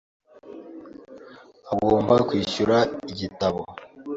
Agomba 1.73 2.13
kwishyura 2.27 2.77
igitabo. 3.11 3.61